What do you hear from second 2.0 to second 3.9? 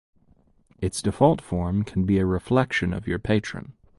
be a reflection of your patron.